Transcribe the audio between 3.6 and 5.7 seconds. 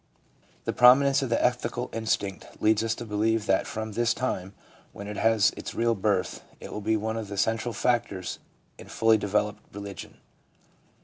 from this time, when it has